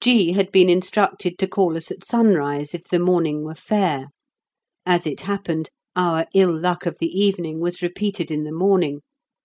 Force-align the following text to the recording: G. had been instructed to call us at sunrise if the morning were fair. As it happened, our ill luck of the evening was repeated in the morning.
G. 0.00 0.34
had 0.34 0.52
been 0.52 0.68
instructed 0.70 1.36
to 1.40 1.48
call 1.48 1.76
us 1.76 1.90
at 1.90 2.04
sunrise 2.04 2.74
if 2.76 2.84
the 2.84 3.00
morning 3.00 3.42
were 3.42 3.56
fair. 3.56 4.06
As 4.86 5.04
it 5.04 5.22
happened, 5.22 5.70
our 5.96 6.28
ill 6.32 6.56
luck 6.56 6.86
of 6.86 6.98
the 7.00 7.10
evening 7.10 7.58
was 7.58 7.82
repeated 7.82 8.30
in 8.30 8.44
the 8.44 8.52
morning. 8.52 9.00